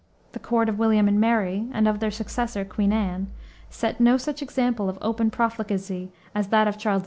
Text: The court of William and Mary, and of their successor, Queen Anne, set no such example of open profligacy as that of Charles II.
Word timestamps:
The 0.31 0.39
court 0.39 0.67
of 0.67 0.79
William 0.79 1.07
and 1.07 1.21
Mary, 1.21 1.67
and 1.71 1.87
of 1.87 1.99
their 1.99 2.09
successor, 2.09 2.65
Queen 2.65 2.91
Anne, 2.91 3.27
set 3.69 3.99
no 3.99 4.17
such 4.17 4.41
example 4.41 4.89
of 4.89 4.97
open 4.99 5.29
profligacy 5.29 6.11
as 6.33 6.47
that 6.47 6.67
of 6.67 6.79
Charles 6.79 6.99
II. 6.99 6.99